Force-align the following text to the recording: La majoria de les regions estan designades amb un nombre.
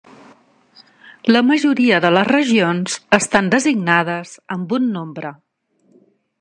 La 1.35 1.43
majoria 1.49 1.99
de 2.07 2.11
les 2.15 2.25
regions 2.31 2.97
estan 3.19 3.53
designades 3.55 4.35
amb 4.59 4.77
un 4.81 4.93
nombre. 4.99 5.37